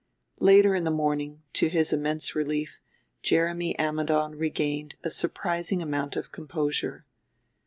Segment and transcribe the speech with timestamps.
[0.39, 2.79] Later in the morning, to his immense relief,
[3.21, 7.05] Jeremy Ammidon regained a surprising amount of composure.